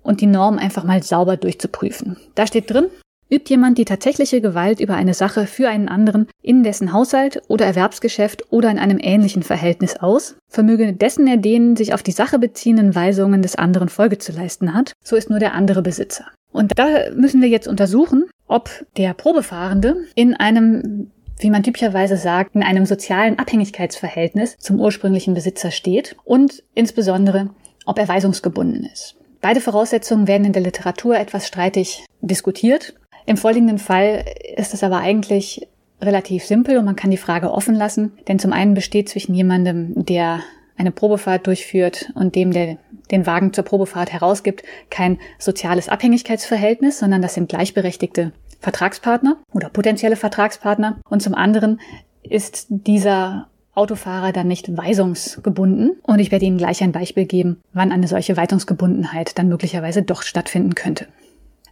und 0.01 0.21
die 0.21 0.27
Norm 0.27 0.57
einfach 0.57 0.83
mal 0.83 1.03
sauber 1.03 1.35
durchzuprüfen. 1.35 2.17
Da 2.35 2.47
steht 2.47 2.71
drin, 2.71 2.85
übt 3.33 3.49
jemand 3.49 3.77
die 3.77 3.85
tatsächliche 3.85 4.41
Gewalt 4.41 4.79
über 4.79 4.95
eine 4.95 5.13
Sache 5.13 5.47
für 5.47 5.69
einen 5.69 5.89
anderen 5.89 6.27
in 6.41 6.63
dessen 6.63 6.93
Haushalt 6.93 7.41
oder 7.47 7.65
Erwerbsgeschäft 7.65 8.51
oder 8.51 8.69
in 8.69 8.79
einem 8.79 8.99
ähnlichen 9.01 9.43
Verhältnis 9.43 9.97
aus, 9.97 10.35
vermöge 10.47 10.93
dessen 10.93 11.27
er 11.27 11.37
denen 11.37 11.75
sich 11.75 11.93
auf 11.93 12.03
die 12.03 12.11
Sache 12.11 12.37
beziehenden 12.37 12.93
Weisungen 12.93 13.41
des 13.41 13.55
anderen 13.55 13.89
Folge 13.89 14.19
zu 14.19 14.31
leisten 14.31 14.73
hat, 14.73 14.93
so 15.03 15.15
ist 15.15 15.29
nur 15.29 15.39
der 15.39 15.53
andere 15.53 15.81
Besitzer. 15.81 16.25
Und 16.51 16.77
da 16.77 16.85
müssen 17.15 17.41
wir 17.41 17.49
jetzt 17.49 17.67
untersuchen, 17.67 18.25
ob 18.47 18.69
der 18.97 19.13
Probefahrende 19.13 19.97
in 20.15 20.35
einem 20.35 21.11
wie 21.39 21.49
man 21.49 21.63
typischerweise 21.63 22.15
sagt, 22.15 22.55
in 22.55 22.63
einem 22.63 22.85
sozialen 22.85 23.39
Abhängigkeitsverhältnis 23.39 24.55
zum 24.59 24.79
ursprünglichen 24.79 25.33
Besitzer 25.33 25.71
steht 25.71 26.15
und 26.23 26.63
insbesondere, 26.75 27.49
ob 27.85 27.99
er 27.99 28.07
weisungsgebunden 28.07 28.85
ist. 28.85 29.15
Beide 29.41 29.59
Voraussetzungen 29.59 30.27
werden 30.27 30.45
in 30.45 30.53
der 30.53 30.61
Literatur 30.61 31.17
etwas 31.17 31.47
streitig 31.47 32.05
diskutiert. 32.21 32.93
Im 33.25 33.37
vorliegenden 33.37 33.79
Fall 33.79 34.25
ist 34.55 34.73
es 34.73 34.83
aber 34.83 34.97
eigentlich 34.97 35.67
relativ 36.01 36.43
simpel 36.43 36.77
und 36.77 36.85
man 36.85 36.95
kann 36.95 37.11
die 37.11 37.17
Frage 37.17 37.51
offen 37.51 37.75
lassen, 37.75 38.11
denn 38.27 38.39
zum 38.39 38.51
einen 38.53 38.73
besteht 38.73 39.09
zwischen 39.09 39.33
jemandem, 39.33 40.05
der 40.05 40.41
eine 40.77 40.91
Probefahrt 40.91 41.47
durchführt 41.47 42.11
und 42.15 42.35
dem, 42.35 42.51
der 42.51 42.77
den 43.11 43.25
Wagen 43.25 43.53
zur 43.53 43.63
Probefahrt 43.63 44.11
herausgibt, 44.11 44.63
kein 44.89 45.19
soziales 45.37 45.89
Abhängigkeitsverhältnis, 45.89 46.99
sondern 46.99 47.21
das 47.21 47.35
sind 47.35 47.49
gleichberechtigte 47.49 48.31
Vertragspartner 48.59 49.37
oder 49.53 49.69
potenzielle 49.69 50.15
Vertragspartner. 50.15 50.99
Und 51.09 51.21
zum 51.21 51.35
anderen 51.35 51.79
ist 52.23 52.67
dieser 52.69 53.47
Autofahrer 53.75 54.31
dann 54.31 54.47
nicht 54.47 54.75
weisungsgebunden. 54.75 55.97
Und 56.03 56.19
ich 56.19 56.31
werde 56.31 56.45
Ihnen 56.45 56.57
gleich 56.57 56.81
ein 56.81 56.91
Beispiel 56.91 57.25
geben, 57.25 57.61
wann 57.73 57.91
eine 57.91 58.07
solche 58.07 58.37
Weisungsgebundenheit 58.37 59.37
dann 59.37 59.49
möglicherweise 59.49 60.03
doch 60.03 60.21
stattfinden 60.21 60.75
könnte. 60.75 61.07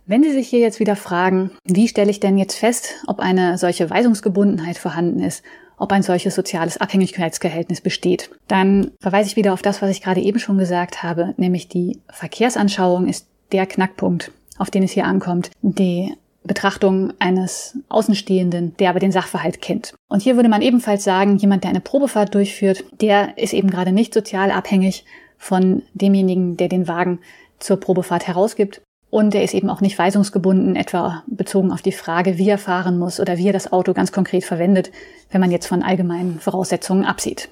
Wenn 0.05 0.23
Sie 0.23 0.31
sich 0.31 0.47
hier 0.47 0.59
jetzt 0.59 0.79
wieder 0.79 0.95
fragen, 0.95 1.51
wie 1.63 1.87
stelle 1.87 2.11
ich 2.11 2.19
denn 2.19 2.37
jetzt 2.37 2.57
fest, 2.57 2.95
ob 3.07 3.19
eine 3.19 3.57
solche 3.57 3.89
Weisungsgebundenheit 3.89 4.77
vorhanden 4.77 5.19
ist 5.19 5.43
ob 5.81 5.91
ein 5.91 6.03
solches 6.03 6.35
soziales 6.35 6.77
Abhängigkeitsverhältnis 6.77 7.81
besteht. 7.81 8.29
Dann 8.47 8.91
verweise 8.99 9.29
ich 9.29 9.35
wieder 9.35 9.51
auf 9.51 9.63
das, 9.63 9.81
was 9.81 9.89
ich 9.89 10.03
gerade 10.03 10.21
eben 10.21 10.37
schon 10.37 10.59
gesagt 10.59 11.01
habe, 11.01 11.33
nämlich 11.37 11.69
die 11.69 11.97
Verkehrsanschauung 12.07 13.07
ist 13.07 13.25
der 13.51 13.65
Knackpunkt, 13.65 14.31
auf 14.59 14.69
den 14.69 14.83
es 14.83 14.91
hier 14.91 15.05
ankommt. 15.05 15.49
Die 15.63 16.13
Betrachtung 16.43 17.13
eines 17.17 17.79
Außenstehenden, 17.89 18.75
der 18.77 18.91
aber 18.91 18.99
den 18.99 19.11
Sachverhalt 19.11 19.59
kennt. 19.59 19.95
Und 20.07 20.21
hier 20.21 20.35
würde 20.35 20.49
man 20.49 20.61
ebenfalls 20.61 21.03
sagen, 21.03 21.37
jemand, 21.37 21.63
der 21.63 21.71
eine 21.71 21.81
Probefahrt 21.81 22.35
durchführt, 22.35 22.83
der 23.01 23.35
ist 23.39 23.53
eben 23.53 23.71
gerade 23.71 23.91
nicht 23.91 24.13
sozial 24.13 24.51
abhängig 24.51 25.03
von 25.39 25.81
demjenigen, 25.95 26.57
der 26.57 26.67
den 26.67 26.87
Wagen 26.87 27.19
zur 27.57 27.79
Probefahrt 27.79 28.27
herausgibt. 28.27 28.81
Und 29.11 29.35
er 29.35 29.43
ist 29.43 29.53
eben 29.53 29.69
auch 29.69 29.81
nicht 29.81 29.99
weisungsgebunden, 29.99 30.77
etwa 30.77 31.23
bezogen 31.27 31.71
auf 31.71 31.81
die 31.81 31.91
Frage, 31.91 32.37
wie 32.37 32.49
er 32.49 32.57
fahren 32.57 32.97
muss 32.97 33.19
oder 33.19 33.37
wie 33.37 33.47
er 33.47 33.53
das 33.53 33.71
Auto 33.71 33.93
ganz 33.93 34.13
konkret 34.13 34.45
verwendet, 34.45 34.89
wenn 35.29 35.41
man 35.41 35.51
jetzt 35.51 35.67
von 35.67 35.83
allgemeinen 35.83 36.39
Voraussetzungen 36.39 37.05
absieht. 37.05 37.49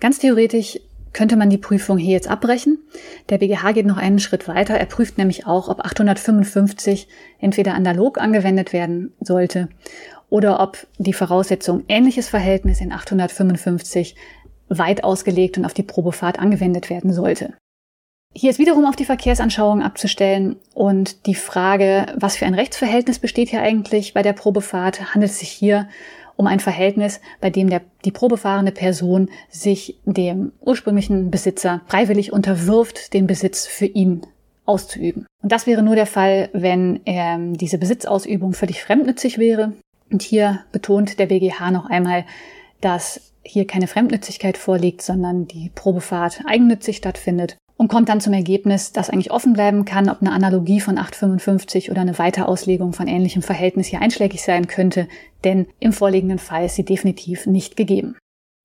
Ganz 0.00 0.18
theoretisch 0.18 0.80
könnte 1.12 1.36
man 1.36 1.50
die 1.50 1.58
Prüfung 1.58 1.98
hier 1.98 2.12
jetzt 2.12 2.28
abbrechen. 2.28 2.78
Der 3.28 3.36
BGH 3.36 3.72
geht 3.72 3.86
noch 3.86 3.98
einen 3.98 4.18
Schritt 4.18 4.48
weiter. 4.48 4.74
Er 4.74 4.86
prüft 4.86 5.18
nämlich 5.18 5.46
auch, 5.46 5.68
ob 5.68 5.84
855 5.84 7.06
entweder 7.38 7.74
analog 7.74 8.18
angewendet 8.18 8.72
werden 8.72 9.12
sollte 9.20 9.68
oder 10.30 10.60
ob 10.60 10.86
die 10.96 11.12
Voraussetzung 11.12 11.84
ähnliches 11.86 12.28
Verhältnis 12.28 12.80
in 12.80 12.92
855 12.92 14.16
weit 14.68 15.04
ausgelegt 15.04 15.58
und 15.58 15.66
auf 15.66 15.74
die 15.74 15.82
Probefahrt 15.82 16.38
angewendet 16.38 16.88
werden 16.88 17.12
sollte. 17.12 17.52
Hier 18.36 18.50
ist 18.50 18.58
wiederum 18.58 18.84
auf 18.84 18.96
die 18.96 19.04
Verkehrsanschauung 19.04 19.80
abzustellen 19.80 20.56
und 20.74 21.26
die 21.26 21.36
Frage, 21.36 22.06
was 22.16 22.36
für 22.36 22.46
ein 22.46 22.54
Rechtsverhältnis 22.54 23.20
besteht 23.20 23.50
hier 23.50 23.62
eigentlich 23.62 24.12
bei 24.12 24.22
der 24.22 24.32
Probefahrt? 24.32 25.14
Handelt 25.14 25.30
es 25.30 25.38
sich 25.38 25.50
hier 25.50 25.88
um 26.34 26.48
ein 26.48 26.58
Verhältnis, 26.58 27.20
bei 27.40 27.50
dem 27.50 27.70
der, 27.70 27.82
die 28.04 28.10
probefahrende 28.10 28.72
Person 28.72 29.30
sich 29.50 30.00
dem 30.04 30.50
ursprünglichen 30.60 31.30
Besitzer 31.30 31.82
freiwillig 31.86 32.32
unterwirft, 32.32 33.14
den 33.14 33.28
Besitz 33.28 33.66
für 33.68 33.86
ihn 33.86 34.22
auszuüben. 34.66 35.26
Und 35.40 35.52
das 35.52 35.68
wäre 35.68 35.84
nur 35.84 35.94
der 35.94 36.06
Fall, 36.06 36.48
wenn 36.52 37.00
ähm, 37.06 37.56
diese 37.56 37.78
Besitzausübung 37.78 38.52
völlig 38.52 38.82
fremdnützig 38.82 39.38
wäre. 39.38 39.74
Und 40.10 40.22
hier 40.22 40.64
betont 40.72 41.20
der 41.20 41.26
BGH 41.26 41.70
noch 41.70 41.88
einmal, 41.88 42.24
dass 42.80 43.32
hier 43.44 43.66
keine 43.66 43.86
Fremdnützigkeit 43.86 44.56
vorliegt, 44.56 45.02
sondern 45.02 45.46
die 45.46 45.70
Probefahrt 45.72 46.40
eigennützig 46.46 46.96
stattfindet 46.96 47.58
und 47.76 47.88
kommt 47.88 48.08
dann 48.08 48.20
zum 48.20 48.32
Ergebnis, 48.32 48.92
dass 48.92 49.10
eigentlich 49.10 49.30
offen 49.30 49.52
bleiben 49.52 49.84
kann, 49.84 50.08
ob 50.08 50.20
eine 50.20 50.32
Analogie 50.32 50.80
von 50.80 50.98
855 50.98 51.90
oder 51.90 52.00
eine 52.00 52.18
Weiterauslegung 52.18 52.92
von 52.92 53.08
ähnlichem 53.08 53.42
Verhältnis 53.42 53.88
hier 53.88 54.00
einschlägig 54.00 54.42
sein 54.42 54.68
könnte, 54.68 55.08
denn 55.42 55.66
im 55.80 55.92
vorliegenden 55.92 56.38
Fall 56.38 56.66
ist 56.66 56.76
sie 56.76 56.84
definitiv 56.84 57.46
nicht 57.46 57.76
gegeben. 57.76 58.16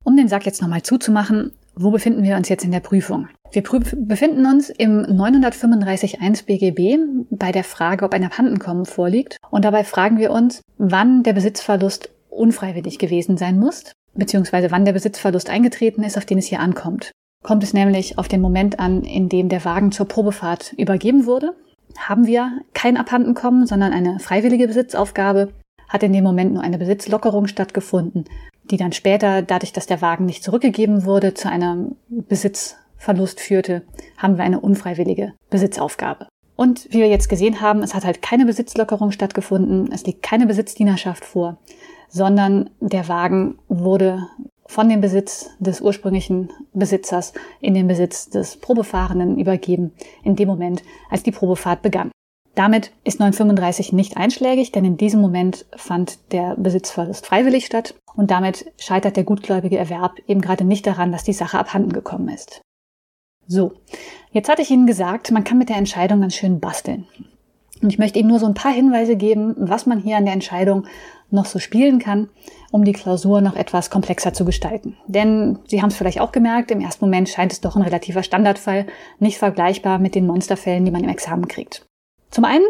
Um 0.04 0.16
den 0.16 0.28
Sack 0.28 0.46
jetzt 0.46 0.62
nochmal 0.62 0.84
zuzumachen, 0.84 1.52
wo 1.76 1.92
befinden 1.92 2.24
wir 2.24 2.36
uns 2.36 2.50
jetzt 2.50 2.66
in 2.66 2.72
der 2.72 2.80
Prüfung? 2.80 3.30
Wir 3.52 3.64
befinden 3.64 4.46
uns 4.46 4.70
im 4.70 5.02
935.1 5.02 6.46
BGB 6.46 7.00
bei 7.30 7.52
der 7.52 7.64
Frage, 7.64 8.06
ob 8.06 8.14
ein 8.14 8.24
Abhandenkommen 8.24 8.86
vorliegt. 8.86 9.38
Und 9.50 9.66
dabei 9.66 9.84
fragen 9.84 10.18
wir 10.20 10.32
uns, 10.32 10.62
wann 10.78 11.24
der 11.24 11.34
Besitzverlust 11.34 12.10
unfreiwillig 12.30 13.00
gewesen 13.00 13.38
sein 13.38 13.58
muss, 13.60 13.92
beziehungsweise 14.14 14.72
wann 14.72 14.86
der 14.86 14.94
Besitzverlust 14.94 15.50
eingetreten 15.50 16.04
ist, 16.04 16.18
auf 16.18 16.26
den 16.26 16.38
es 16.38 16.48
hier 16.48 16.60
ankommt. 16.60 17.12
Kommt 17.42 17.64
es 17.64 17.74
nämlich 17.74 18.18
auf 18.18 18.28
den 18.28 18.42
Moment 18.42 18.80
an, 18.80 19.04
in 19.04 19.30
dem 19.30 19.50
der 19.50 19.64
Wagen 19.64 19.92
zur 19.92 20.08
Probefahrt 20.08 20.74
übergeben 20.74 21.26
wurde, 21.26 21.56
haben 21.98 22.28
wir 22.28 22.62
kein 22.74 22.98
Abhandenkommen, 22.98 23.66
sondern 23.66 23.94
eine 23.94 24.20
freiwillige 24.20 24.68
Besitzaufgabe, 24.68 25.54
hat 25.88 26.04
in 26.04 26.14
dem 26.14 26.24
Moment 26.24 26.54
nur 26.54 26.64
eine 26.64 26.78
Besitzlockerung 26.78 27.48
stattgefunden, 27.48 28.26
die 28.70 28.78
dann 28.78 28.92
später, 28.92 29.42
dadurch, 29.42 29.74
dass 29.74 29.88
der 29.88 30.02
Wagen 30.02 30.26
nicht 30.26 30.44
zurückgegeben 30.44 31.06
wurde, 31.06 31.34
zu 31.34 31.50
einem 31.50 31.96
Besitzverlust 32.10 33.40
führte, 33.40 33.84
haben 34.18 34.38
wir 34.38 34.44
eine 34.44 34.60
unfreiwillige 34.60 35.34
Besitzaufgabe. 35.50 36.28
Und 36.56 36.88
wie 36.92 37.00
wir 37.00 37.08
jetzt 37.08 37.30
gesehen 37.30 37.62
haben, 37.62 37.82
es 37.82 37.96
hat 37.96 38.06
halt 38.06 38.22
keine 38.22 38.46
Besitzlockerung 38.46 39.12
stattgefunden, 39.12 39.92
es 39.92 40.06
liegt 40.06 40.22
keine 40.22 40.46
Besitzdienerschaft 40.46 41.24
vor, 41.24 41.58
sondern 42.10 42.70
der 42.82 43.08
Wagen 43.08 43.58
wurde 43.70 44.28
von 44.70 44.88
dem 44.88 45.02
Besitz 45.02 45.50
des 45.58 45.82
ursprünglichen 45.82 46.52
Besitzers 46.74 47.34
in 47.60 47.74
den 47.74 47.88
Besitz 47.88 48.30
des 48.30 48.56
Probefahrenden 48.58 49.40
übergeben, 49.40 49.94
in 50.24 50.36
dem 50.36 50.48
Moment, 50.48 50.84
als 51.10 51.24
die 51.24 51.32
Probefahrt 51.32 51.82
begann. 51.82 52.12
Damit 52.54 52.92
ist 53.04 53.20
935 53.20 53.94
nicht 53.94 54.16
einschlägig, 54.16 54.72
denn 54.72 54.86
in 54.86 54.96
diesem 54.96 55.22
Moment 55.22 55.66
fand 55.76 56.20
der 56.32 56.56
Besitzverlust 56.56 57.26
freiwillig 57.26 57.66
statt 57.66 57.96
und 58.16 58.30
damit 58.30 58.72
scheitert 58.78 59.18
der 59.18 59.24
gutgläubige 59.24 59.78
Erwerb 59.78 60.20
eben 60.28 60.40
gerade 60.40 60.64
nicht 60.64 60.86
daran, 60.86 61.12
dass 61.12 61.24
die 61.24 61.34
Sache 61.34 61.58
abhanden 61.58 61.92
gekommen 61.92 62.30
ist. 62.30 62.62
So, 63.48 63.74
jetzt 64.32 64.50
hatte 64.50 64.62
ich 64.62 64.70
Ihnen 64.70 64.86
gesagt, 64.86 65.32
man 65.32 65.44
kann 65.44 65.58
mit 65.58 65.70
der 65.70 65.78
Entscheidung 65.78 66.22
ganz 66.22 66.36
schön 66.36 66.60
basteln. 66.60 67.08
Und 67.82 67.92
ich 67.92 67.98
möchte 67.98 68.20
Ihnen 68.20 68.30
nur 68.30 68.40
so 68.40 68.46
ein 68.46 68.54
paar 68.54 68.74
Hinweise 68.74 69.16
geben, 69.16 69.56
was 69.58 69.88
man 69.88 70.00
hier 70.00 70.18
an 70.18 70.26
der 70.26 70.34
Entscheidung 70.36 70.86
noch 71.32 71.46
so 71.46 71.60
spielen 71.60 72.00
kann, 72.00 72.30
um 72.72 72.84
die 72.84 72.94
Klausur 72.94 73.42
noch 73.42 73.56
etwas 73.56 73.90
komplexer 73.90 74.34
zu 74.34 74.46
gestalten. 74.46 74.98
Denn 75.08 75.60
Sie 75.68 75.82
haben 75.82 75.90
es 75.90 75.96
vielleicht 75.96 76.22
auch 76.22 76.32
gemerkt, 76.32 76.72
im 76.72 76.82
ersten 76.82 77.06
Moment 77.06 77.30
scheint 77.30 77.52
es 77.52 77.62
doch 77.62 77.76
ein 77.76 77.82
relativer 77.82 78.24
Standardfall, 78.24 78.86
nicht 79.20 79.38
vergleichbar 79.38 80.00
mit 80.00 80.16
den 80.16 80.28
Monsterfällen, 80.28 80.86
die 80.86 80.92
man 80.92 81.04
im 81.04 81.10
Examen 81.10 81.48
kriegt. 81.48 81.86
Zum 82.32 82.46
einen 82.46 82.66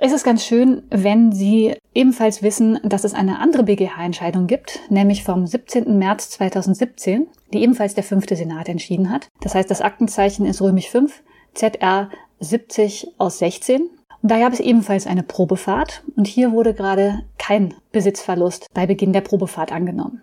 ist 0.00 0.12
es 0.12 0.24
ganz 0.24 0.44
schön, 0.44 0.82
wenn 0.90 1.32
Sie 1.32 1.74
ebenfalls 1.94 2.42
wissen, 2.42 2.78
dass 2.82 3.04
es 3.04 3.14
eine 3.14 3.38
andere 3.40 3.62
BGH-Entscheidung 3.62 4.46
gibt, 4.46 4.80
nämlich 4.90 5.24
vom 5.24 5.46
17. 5.46 5.98
März 5.98 6.30
2017, 6.30 7.26
die 7.52 7.62
ebenfalls 7.62 7.94
der 7.94 8.04
fünfte 8.04 8.36
Senat 8.36 8.68
entschieden 8.68 9.10
hat. 9.10 9.28
Das 9.40 9.54
heißt, 9.54 9.70
das 9.70 9.80
Aktenzeichen 9.80 10.44
ist 10.44 10.60
römisch 10.60 10.90
5, 10.90 11.22
ZR 11.54 12.10
70 12.40 13.14
aus 13.18 13.38
16 13.38 13.88
und 14.22 14.30
daher 14.30 14.44
gab 14.44 14.52
es 14.52 14.60
ebenfalls 14.60 15.06
eine 15.06 15.22
Probefahrt 15.22 16.02
und 16.16 16.26
hier 16.26 16.52
wurde 16.52 16.74
gerade 16.74 17.22
kein 17.38 17.74
Besitzverlust 17.92 18.66
bei 18.74 18.86
Beginn 18.86 19.12
der 19.12 19.20
Probefahrt 19.20 19.72
angenommen. 19.72 20.22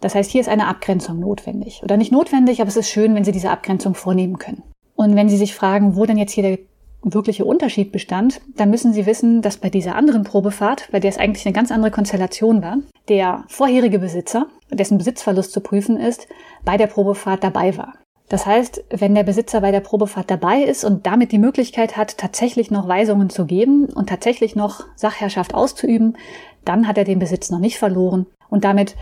Das 0.00 0.14
heißt, 0.14 0.30
hier 0.30 0.40
ist 0.40 0.48
eine 0.48 0.68
Abgrenzung 0.68 1.18
notwendig. 1.18 1.80
Oder 1.82 1.96
nicht 1.96 2.12
notwendig, 2.12 2.60
aber 2.60 2.68
es 2.68 2.76
ist 2.76 2.88
schön, 2.88 3.14
wenn 3.14 3.24
Sie 3.24 3.32
diese 3.32 3.50
Abgrenzung 3.50 3.94
vornehmen 3.94 4.38
können. 4.38 4.62
Und 4.94 5.16
wenn 5.16 5.28
Sie 5.28 5.36
sich 5.36 5.54
fragen, 5.54 5.96
wo 5.96 6.06
denn 6.06 6.18
jetzt 6.18 6.32
hier 6.32 6.44
der 6.44 6.58
wirkliche 7.02 7.44
Unterschied 7.44 7.92
bestand, 7.92 8.40
dann 8.56 8.70
müssen 8.70 8.92
Sie 8.92 9.06
wissen, 9.06 9.42
dass 9.42 9.56
bei 9.56 9.70
dieser 9.70 9.94
anderen 9.94 10.24
Probefahrt, 10.24 10.88
bei 10.90 11.00
der 11.00 11.10
es 11.10 11.18
eigentlich 11.18 11.46
eine 11.46 11.52
ganz 11.52 11.70
andere 11.70 11.90
Konstellation 11.90 12.62
war, 12.62 12.78
der 13.08 13.44
vorherige 13.48 13.98
Besitzer, 13.98 14.46
dessen 14.70 14.98
Besitzverlust 14.98 15.52
zu 15.52 15.60
prüfen 15.60 15.96
ist, 15.96 16.28
bei 16.64 16.76
der 16.76 16.86
Probefahrt 16.86 17.44
dabei 17.44 17.76
war. 17.76 17.94
Das 18.28 18.44
heißt, 18.44 18.84
wenn 18.90 19.14
der 19.14 19.22
Besitzer 19.22 19.60
bei 19.60 19.70
der 19.70 19.80
Probefahrt 19.80 20.30
dabei 20.30 20.62
ist 20.62 20.84
und 20.84 21.06
damit 21.06 21.32
die 21.32 21.38
Möglichkeit 21.38 21.96
hat, 21.96 22.18
tatsächlich 22.18 22.70
noch 22.70 22.86
Weisungen 22.86 23.30
zu 23.30 23.46
geben 23.46 23.86
und 23.86 24.08
tatsächlich 24.08 24.54
noch 24.54 24.84
Sachherrschaft 24.96 25.54
auszuüben, 25.54 26.16
dann 26.64 26.86
hat 26.86 26.98
er 26.98 27.04
den 27.04 27.18
Besitz 27.18 27.50
noch 27.50 27.58
nicht 27.58 27.78
verloren 27.78 28.26
und 28.50 28.64
damit 28.64 28.96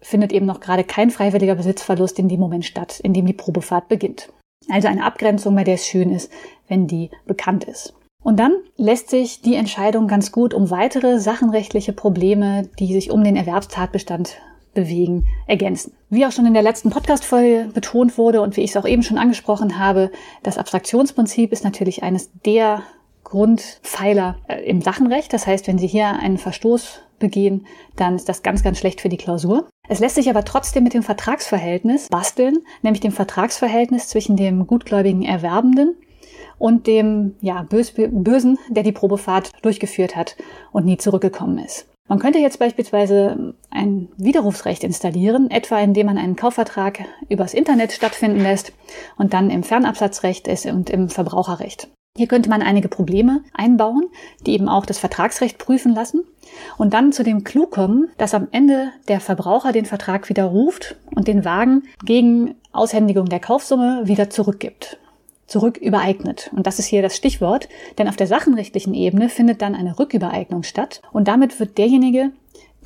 findet 0.00 0.32
eben 0.32 0.46
noch 0.46 0.58
gerade 0.58 0.82
kein 0.82 1.10
freiwilliger 1.10 1.54
Besitzverlust 1.54 2.18
in 2.18 2.28
dem 2.28 2.40
Moment 2.40 2.64
statt, 2.64 2.98
in 3.00 3.12
dem 3.14 3.26
die 3.26 3.32
Probefahrt 3.32 3.88
beginnt. 3.88 4.32
Also 4.68 4.88
eine 4.88 5.04
Abgrenzung, 5.04 5.54
bei 5.54 5.64
der 5.64 5.74
es 5.74 5.86
schön 5.86 6.10
ist, 6.10 6.30
wenn 6.66 6.88
die 6.88 7.10
bekannt 7.24 7.64
ist. 7.64 7.94
Und 8.22 8.38
dann 8.38 8.52
lässt 8.76 9.10
sich 9.10 9.42
die 9.42 9.56
Entscheidung 9.56 10.06
ganz 10.06 10.30
gut 10.32 10.54
um 10.54 10.70
weitere 10.70 11.18
sachenrechtliche 11.18 11.92
Probleme, 11.92 12.68
die 12.78 12.92
sich 12.92 13.10
um 13.10 13.24
den 13.24 13.36
Erwerbstatbestand 13.36 14.36
bewegen, 14.74 15.26
ergänzen. 15.46 15.92
Wie 16.10 16.26
auch 16.26 16.32
schon 16.32 16.46
in 16.46 16.54
der 16.54 16.62
letzten 16.62 16.90
Podcast-Folge 16.90 17.70
betont 17.72 18.18
wurde 18.18 18.40
und 18.40 18.56
wie 18.56 18.62
ich 18.62 18.70
es 18.70 18.76
auch 18.76 18.86
eben 18.86 19.02
schon 19.02 19.18
angesprochen 19.18 19.78
habe, 19.78 20.10
das 20.42 20.58
Abstraktionsprinzip 20.58 21.52
ist 21.52 21.64
natürlich 21.64 22.02
eines 22.02 22.30
der 22.44 22.82
Grundpfeiler 23.24 24.36
äh, 24.48 24.62
im 24.64 24.82
Sachenrecht. 24.82 25.32
Das 25.32 25.46
heißt, 25.46 25.66
wenn 25.66 25.78
Sie 25.78 25.86
hier 25.86 26.08
einen 26.08 26.38
Verstoß 26.38 27.00
begehen, 27.18 27.66
dann 27.96 28.16
ist 28.16 28.28
das 28.28 28.42
ganz, 28.42 28.62
ganz 28.62 28.78
schlecht 28.78 29.00
für 29.00 29.08
die 29.08 29.16
Klausur. 29.16 29.68
Es 29.88 30.00
lässt 30.00 30.16
sich 30.16 30.28
aber 30.28 30.44
trotzdem 30.44 30.84
mit 30.84 30.94
dem 30.94 31.02
Vertragsverhältnis 31.02 32.08
basteln, 32.08 32.58
nämlich 32.82 33.00
dem 33.00 33.12
Vertragsverhältnis 33.12 34.08
zwischen 34.08 34.36
dem 34.36 34.66
gutgläubigen 34.66 35.22
Erwerbenden 35.22 35.96
und 36.58 36.86
dem 36.86 37.34
ja, 37.40 37.62
Bösen, 37.62 38.58
der 38.68 38.82
die 38.82 38.92
Probefahrt 38.92 39.50
durchgeführt 39.62 40.14
hat 40.14 40.36
und 40.72 40.84
nie 40.84 40.96
zurückgekommen 40.96 41.58
ist. 41.58 41.86
Man 42.12 42.18
könnte 42.18 42.40
jetzt 42.40 42.58
beispielsweise 42.58 43.54
ein 43.70 44.10
Widerrufsrecht 44.18 44.84
installieren, 44.84 45.50
etwa 45.50 45.78
indem 45.78 46.08
man 46.08 46.18
einen 46.18 46.36
Kaufvertrag 46.36 47.06
übers 47.30 47.54
Internet 47.54 47.90
stattfinden 47.90 48.42
lässt 48.42 48.74
und 49.16 49.32
dann 49.32 49.48
im 49.48 49.62
Fernabsatzrecht 49.62 50.46
ist 50.46 50.66
und 50.66 50.90
im 50.90 51.08
Verbraucherrecht. 51.08 51.88
Hier 52.14 52.26
könnte 52.26 52.50
man 52.50 52.60
einige 52.60 52.88
Probleme 52.88 53.42
einbauen, 53.54 54.10
die 54.44 54.52
eben 54.52 54.68
auch 54.68 54.84
das 54.84 54.98
Vertragsrecht 54.98 55.56
prüfen 55.56 55.94
lassen 55.94 56.22
und 56.76 56.92
dann 56.92 57.12
zu 57.12 57.22
dem 57.24 57.44
Clou 57.44 57.64
kommen, 57.64 58.10
dass 58.18 58.34
am 58.34 58.48
Ende 58.50 58.92
der 59.08 59.20
Verbraucher 59.20 59.72
den 59.72 59.86
Vertrag 59.86 60.28
widerruft 60.28 60.96
und 61.16 61.28
den 61.28 61.46
Wagen 61.46 61.84
gegen 62.04 62.56
Aushändigung 62.72 63.30
der 63.30 63.40
Kaufsumme 63.40 64.02
wieder 64.04 64.28
zurückgibt 64.28 64.98
zurück 65.52 65.76
übereignet. 65.76 66.50
Und 66.56 66.66
das 66.66 66.78
ist 66.78 66.86
hier 66.86 67.02
das 67.02 67.14
Stichwort, 67.14 67.68
denn 67.98 68.08
auf 68.08 68.16
der 68.16 68.26
sachenrechtlichen 68.26 68.94
Ebene 68.94 69.28
findet 69.28 69.60
dann 69.60 69.74
eine 69.74 69.98
Rückübereignung 69.98 70.62
statt 70.62 71.02
und 71.12 71.28
damit 71.28 71.60
wird 71.60 71.76
derjenige, 71.76 72.32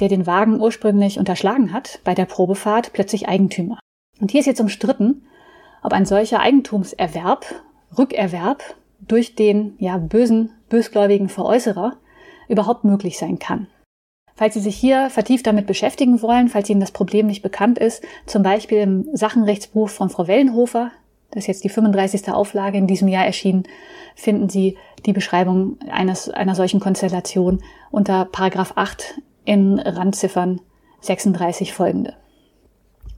der 0.01 0.09
den 0.09 0.27
Wagen 0.27 0.61
ursprünglich 0.61 1.19
unterschlagen 1.19 1.73
hat, 1.73 2.01
bei 2.05 2.15
der 2.15 2.27
Probefahrt 2.27 2.93
plötzlich 2.93 3.29
Eigentümer. 3.29 3.79
Und 4.21 4.33
hier 4.33 4.41
ist 4.41 4.47
jetzt 4.47 4.61
umstritten, 4.61 5.23
ob 5.83 5.93
ein 5.93 6.07
solcher 6.07 6.41
Eigentumserwerb, 6.41 7.47
Rückerwerb 7.97 8.63
durch 9.01 9.37
den 9.37 9.75
ja 9.79 9.97
bösen, 9.99 10.51
bösgläubigen 10.69 11.29
Veräußerer 11.29 11.97
überhaupt 12.49 12.85
möglich 12.85 13.17
sein 13.17 13.39
kann. 13.39 13.69
Falls 14.35 14.55
Sie 14.55 14.61
sich 14.61 14.77
hier 14.77 15.09
vertieft 15.09 15.47
damit 15.47 15.67
beschäftigen 15.67 16.21
wollen, 16.21 16.49
falls 16.49 16.69
Ihnen 16.69 16.81
das 16.81 16.91
Problem 16.91 17.27
nicht 17.27 17.43
bekannt 17.43 17.79
ist, 17.79 18.03
zum 18.27 18.43
Beispiel 18.43 18.79
im 18.79 19.09
Sachenrechtsbuch 19.13 19.89
von 19.89 20.11
Frau 20.11 20.27
Wellenhofer, 20.27 20.91
das 21.37 21.45
ist 21.45 21.49
jetzt 21.49 21.65
die 21.65 21.69
35. 21.69 22.33
Auflage 22.33 22.79
in 22.79 22.87
diesem 22.87 23.09
Jahr 23.09 23.27
erschienen, 23.27 23.65
finden 24.15 24.49
Sie 24.49 24.79
die 25.05 25.13
Beschreibung 25.13 25.77
eines, 25.91 26.31
einer 26.31 26.55
solchen 26.55 26.81
Konstellation 26.81 27.63
unter 27.91 28.25
Paragraph 28.25 28.73
8 28.75 29.21
in 29.45 29.79
Randziffern 29.79 30.63
36 31.03 31.75
folgende. 31.75 32.15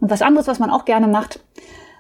Und 0.01 0.11
was 0.11 0.23
anderes, 0.23 0.49
was 0.49 0.59
man 0.59 0.71
auch 0.71 0.85
gerne 0.85 1.07
macht, 1.07 1.39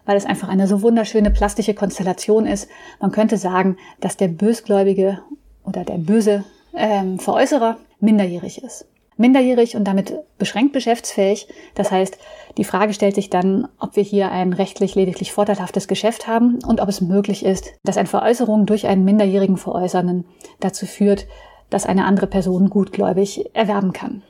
weil 0.06 0.16
es 0.16 0.26
einfach 0.26 0.48
eine 0.48 0.66
so 0.66 0.82
wunderschöne 0.82 1.30
plastische 1.30 1.74
Konstellation 1.74 2.46
ist, 2.46 2.68
man 2.98 3.12
könnte 3.12 3.36
sagen, 3.36 3.76
dass 4.00 4.16
der 4.16 4.28
Bösgläubige 4.28 5.20
oder 5.62 5.84
der 5.84 5.98
böse 5.98 6.42
ähm, 6.74 7.20
Veräußerer 7.20 7.76
minderjährig 8.00 8.60
ist 8.64 8.86
minderjährig 9.18 9.76
und 9.76 9.84
damit 9.84 10.14
beschränkt 10.38 10.72
geschäftsfähig. 10.72 11.48
Das 11.74 11.90
heißt, 11.90 12.18
die 12.56 12.64
Frage 12.64 12.94
stellt 12.94 13.14
sich 13.14 13.30
dann, 13.30 13.68
ob 13.78 13.96
wir 13.96 14.02
hier 14.02 14.30
ein 14.30 14.52
rechtlich 14.52 14.94
lediglich 14.94 15.32
vorteilhaftes 15.32 15.88
Geschäft 15.88 16.26
haben 16.26 16.58
und 16.66 16.80
ob 16.80 16.88
es 16.88 17.00
möglich 17.00 17.44
ist, 17.44 17.74
dass 17.84 17.96
eine 17.96 18.08
Veräußerung 18.08 18.66
durch 18.66 18.86
einen 18.86 19.04
minderjährigen 19.04 19.56
Veräußernden 19.56 20.24
dazu 20.60 20.86
führt, 20.86 21.26
dass 21.70 21.86
eine 21.86 22.04
andere 22.04 22.26
Person 22.26 22.70
gutgläubig 22.70 23.54
erwerben 23.54 23.92
kann. 23.92 24.22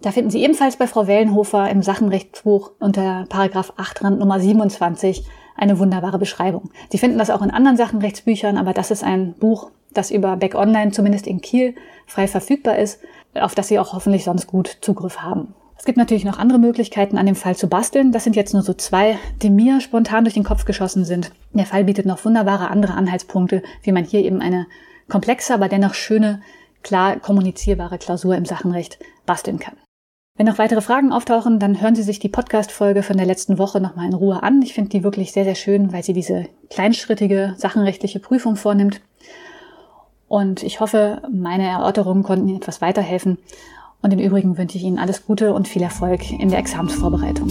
Da 0.00 0.10
finden 0.10 0.30
Sie 0.30 0.42
ebenfalls 0.42 0.76
bei 0.76 0.86
Frau 0.86 1.06
Wellenhofer 1.06 1.68
im 1.70 1.82
Sachenrechtsbuch 1.82 2.72
unter 2.78 3.26
Paragraph 3.28 3.74
8 3.76 4.04
Rand 4.04 4.18
Nummer 4.18 4.40
27 4.40 5.24
eine 5.56 5.78
wunderbare 5.78 6.18
Beschreibung. 6.18 6.70
Sie 6.90 6.98
finden 6.98 7.18
das 7.18 7.30
auch 7.30 7.42
in 7.42 7.50
anderen 7.50 7.76
Sachenrechtsbüchern, 7.76 8.56
aber 8.56 8.72
das 8.72 8.90
ist 8.90 9.04
ein 9.04 9.34
Buch, 9.34 9.70
das 9.92 10.10
über 10.10 10.36
Back 10.36 10.54
Online 10.54 10.92
zumindest 10.92 11.26
in 11.26 11.40
Kiel 11.40 11.74
frei 12.06 12.26
verfügbar 12.26 12.78
ist 12.78 13.00
auf 13.34 13.54
das 13.54 13.68
Sie 13.68 13.78
auch 13.78 13.92
hoffentlich 13.92 14.24
sonst 14.24 14.46
gut 14.46 14.78
Zugriff 14.80 15.18
haben. 15.18 15.54
Es 15.78 15.84
gibt 15.84 15.98
natürlich 15.98 16.24
noch 16.24 16.38
andere 16.38 16.60
Möglichkeiten, 16.60 17.18
an 17.18 17.26
dem 17.26 17.34
Fall 17.34 17.56
zu 17.56 17.66
basteln. 17.66 18.12
Das 18.12 18.22
sind 18.22 18.36
jetzt 18.36 18.52
nur 18.52 18.62
so 18.62 18.72
zwei, 18.72 19.18
die 19.42 19.50
mir 19.50 19.80
spontan 19.80 20.24
durch 20.24 20.34
den 20.34 20.44
Kopf 20.44 20.64
geschossen 20.64 21.04
sind. 21.04 21.32
Der 21.52 21.66
Fall 21.66 21.84
bietet 21.84 22.06
noch 22.06 22.24
wunderbare 22.24 22.68
andere 22.68 22.94
Anhaltspunkte, 22.94 23.62
wie 23.82 23.90
man 23.90 24.04
hier 24.04 24.20
eben 24.20 24.40
eine 24.40 24.66
komplexe, 25.08 25.52
aber 25.52 25.68
dennoch 25.68 25.94
schöne, 25.94 26.40
klar 26.82 27.18
kommunizierbare 27.18 27.98
Klausur 27.98 28.36
im 28.36 28.44
Sachenrecht 28.44 28.98
basteln 29.26 29.58
kann. 29.58 29.74
Wenn 30.38 30.46
noch 30.46 30.58
weitere 30.58 30.80
Fragen 30.80 31.12
auftauchen, 31.12 31.58
dann 31.58 31.82
hören 31.82 31.94
Sie 31.94 32.02
sich 32.02 32.18
die 32.18 32.30
Podcast-Folge 32.30 33.02
von 33.02 33.18
der 33.18 33.26
letzten 33.26 33.58
Woche 33.58 33.80
nochmal 33.80 34.06
in 34.06 34.14
Ruhe 34.14 34.42
an. 34.42 34.62
Ich 34.62 34.72
finde 34.72 34.90
die 34.90 35.04
wirklich 35.04 35.32
sehr, 35.32 35.44
sehr 35.44 35.54
schön, 35.54 35.92
weil 35.92 36.02
sie 36.02 36.14
diese 36.14 36.46
kleinschrittige 36.70 37.54
sachenrechtliche 37.58 38.18
Prüfung 38.18 38.56
vornimmt. 38.56 39.02
Und 40.32 40.62
ich 40.62 40.80
hoffe, 40.80 41.20
meine 41.30 41.68
Erörterungen 41.68 42.22
konnten 42.22 42.48
Ihnen 42.48 42.56
etwas 42.56 42.80
weiterhelfen. 42.80 43.36
Und 44.00 44.14
im 44.14 44.18
Übrigen 44.18 44.56
wünsche 44.56 44.78
ich 44.78 44.84
Ihnen 44.84 44.98
alles 44.98 45.26
Gute 45.26 45.52
und 45.52 45.68
viel 45.68 45.82
Erfolg 45.82 46.30
in 46.32 46.48
der 46.48 46.58
Examensvorbereitung. 46.58 47.50